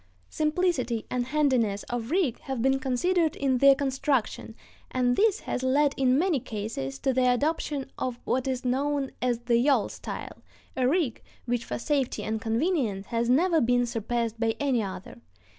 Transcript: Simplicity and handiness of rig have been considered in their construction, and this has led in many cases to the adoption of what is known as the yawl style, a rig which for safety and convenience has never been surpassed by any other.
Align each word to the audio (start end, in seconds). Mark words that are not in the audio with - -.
Simplicity 0.31 1.05
and 1.11 1.27
handiness 1.27 1.83
of 1.83 2.09
rig 2.09 2.39
have 2.39 2.59
been 2.59 2.79
considered 2.79 3.35
in 3.35 3.59
their 3.59 3.75
construction, 3.75 4.55
and 4.89 5.15
this 5.15 5.41
has 5.41 5.61
led 5.61 5.93
in 5.95 6.17
many 6.17 6.39
cases 6.39 6.97
to 6.97 7.13
the 7.13 7.29
adoption 7.31 7.85
of 7.99 8.17
what 8.25 8.47
is 8.47 8.65
known 8.65 9.11
as 9.21 9.41
the 9.41 9.57
yawl 9.59 9.89
style, 9.89 10.41
a 10.75 10.87
rig 10.87 11.21
which 11.45 11.65
for 11.65 11.77
safety 11.77 12.23
and 12.23 12.41
convenience 12.41 13.05
has 13.05 13.29
never 13.29 13.61
been 13.61 13.85
surpassed 13.85 14.39
by 14.39 14.55
any 14.59 14.81
other. 14.81 15.21